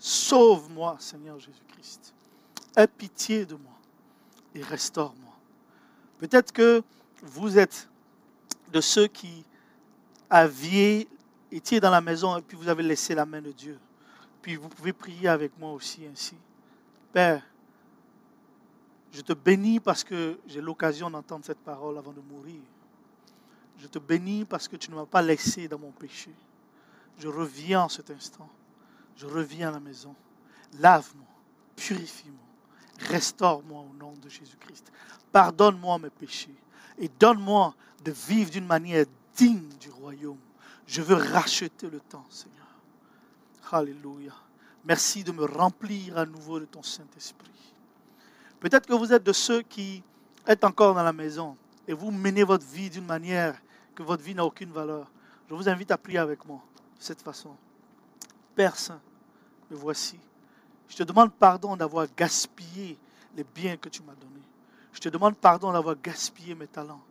[0.00, 2.12] Sauve-moi, Seigneur Jésus-Christ.
[2.76, 3.75] Aie pitié de moi
[4.56, 5.34] et restaure-moi.
[6.18, 6.82] Peut-être que
[7.22, 7.88] vous êtes
[8.72, 9.44] de ceux qui
[10.30, 11.08] aviez,
[11.52, 13.78] étiez dans la maison et puis vous avez laissé la main de Dieu.
[14.40, 16.36] Puis vous pouvez prier avec moi aussi ainsi.
[17.12, 17.42] Père,
[19.12, 22.60] je te bénis parce que j'ai l'occasion d'entendre cette parole avant de mourir.
[23.78, 26.30] Je te bénis parce que tu ne m'as pas laissé dans mon péché.
[27.18, 28.48] Je reviens en cet instant.
[29.16, 30.14] Je reviens à la maison.
[30.78, 31.26] Lave-moi,
[31.76, 32.45] purifie-moi,
[33.00, 34.92] restaure-moi au nom de Jésus-Christ.
[35.32, 36.54] Pardonne-moi mes péchés
[36.98, 39.04] et donne-moi de vivre d'une manière
[39.36, 40.38] digne du royaume.
[40.86, 42.56] Je veux racheter le temps, Seigneur.
[43.72, 44.32] Alléluia.
[44.84, 47.50] Merci de me remplir à nouveau de ton Saint-Esprit.
[48.60, 50.02] Peut-être que vous êtes de ceux qui
[50.46, 51.56] êtes encore dans la maison
[51.88, 53.60] et vous menez votre vie d'une manière
[53.94, 55.10] que votre vie n'a aucune valeur.
[55.48, 56.62] Je vous invite à prier avec moi
[56.98, 57.50] de cette façon.
[58.54, 59.00] Père Saint,
[59.70, 60.18] me voici.
[60.88, 62.98] Je te demande pardon d'avoir gaspillé
[63.36, 64.42] les biens que tu m'as donnés.
[64.92, 67.02] Je te demande pardon d'avoir gaspillé mes talents,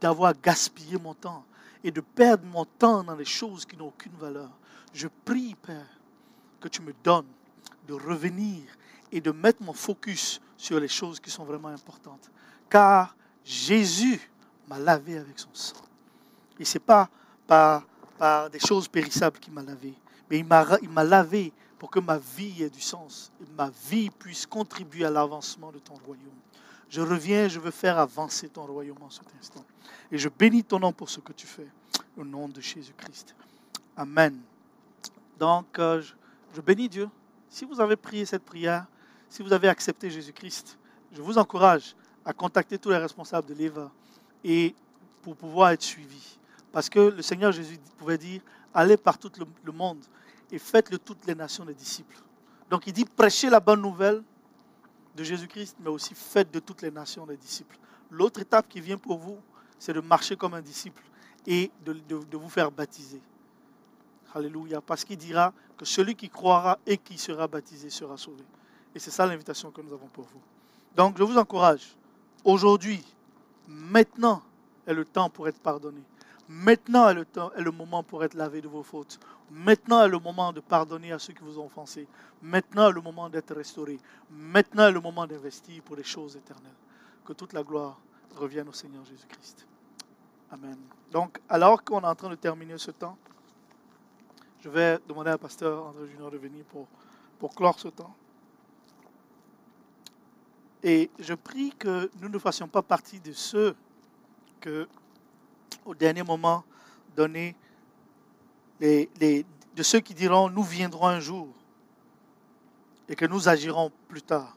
[0.00, 1.44] d'avoir gaspillé mon temps
[1.84, 4.50] et de perdre mon temps dans les choses qui n'ont aucune valeur.
[4.92, 5.86] Je prie, Père,
[6.60, 7.26] que tu me donnes
[7.86, 8.62] de revenir
[9.10, 12.30] et de mettre mon focus sur les choses qui sont vraiment importantes.
[12.68, 14.20] Car Jésus
[14.68, 15.76] m'a lavé avec son sang.
[16.58, 17.08] Et ce n'est pas
[17.46, 17.84] par,
[18.50, 19.92] des choses périssables qu'il m'a lavé,
[20.30, 21.52] mais il m'a, il m'a lavé
[21.82, 25.80] pour que ma vie ait du sens et ma vie puisse contribuer à l'avancement de
[25.80, 26.38] ton royaume.
[26.88, 29.64] Je reviens, je veux faire avancer ton royaume en cet instant.
[30.12, 31.66] Et je bénis ton nom pour ce que tu fais,
[32.16, 33.34] au nom de Jésus-Christ.
[33.96, 34.38] Amen.
[35.40, 36.00] Donc, euh,
[36.54, 37.08] je, bénis Dieu.
[37.48, 38.86] Si vous avez prié cette prière,
[39.28, 40.78] si vous avez accepté Jésus-Christ,
[41.10, 43.90] je vous encourage à contacter tous les responsables de l'EVA
[44.44, 44.72] et
[45.20, 46.38] pour pouvoir être suivi.
[46.70, 48.40] Parce que le Seigneur Jésus pouvait dire,
[48.72, 49.32] allez par tout
[49.64, 49.98] le monde
[50.52, 52.16] et faites-le toutes les nations des disciples.
[52.70, 54.22] Donc il dit, prêchez la bonne nouvelle
[55.16, 57.76] de Jésus-Christ, mais aussi faites de toutes les nations des disciples.
[58.10, 59.38] L'autre étape qui vient pour vous,
[59.78, 61.02] c'est de marcher comme un disciple
[61.46, 63.20] et de, de- de vous faire baptiser.
[64.34, 64.80] Alléluia.
[64.80, 68.44] Parce qu'il dira que celui qui croira et qui sera baptisé sera sauvé.
[68.94, 70.40] Et c'est ça l'invitation que nous avons pour vous.
[70.96, 71.96] Donc je vous encourage.
[72.44, 73.04] Aujourd'hui,
[73.66, 74.42] maintenant
[74.86, 76.02] est le temps pour être pardonné.
[76.52, 79.18] Maintenant est le, temps, est le moment pour être lavé de vos fautes.
[79.50, 82.06] Maintenant est le moment de pardonner à ceux qui vous ont offensés.
[82.42, 83.98] Maintenant est le moment d'être restauré.
[84.30, 86.76] Maintenant est le moment d'investir pour les choses éternelles.
[87.24, 87.98] Que toute la gloire
[88.36, 89.66] revienne au Seigneur Jésus-Christ.
[90.50, 90.76] Amen.
[91.10, 93.16] Donc, alors qu'on est en train de terminer ce temps,
[94.60, 96.86] je vais demander à Pasteur André Junior de venir pour,
[97.38, 98.14] pour clore ce temps.
[100.82, 103.74] Et je prie que nous ne fassions pas partie de ceux
[104.60, 104.86] que,
[105.84, 106.64] au dernier moment,
[107.16, 107.54] les,
[108.80, 111.48] les- de ceux qui diront nous viendrons un jour
[113.08, 114.56] et que nous agirons plus tard.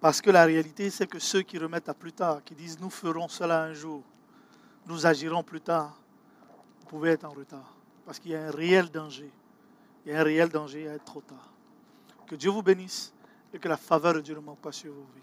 [0.00, 2.90] Parce que la réalité, c'est que ceux qui remettent à plus tard, qui disent nous
[2.90, 4.02] ferons cela un jour,
[4.86, 6.00] nous agirons plus tard,
[6.80, 7.76] vous pouvez être en retard.
[8.06, 9.30] Parce qu'il y a un réel danger.
[10.04, 11.52] Il y a un réel danger à être trop tard.
[12.26, 13.12] Que Dieu vous bénisse
[13.52, 15.22] et que la faveur de Dieu ne manque pas sur vos vies.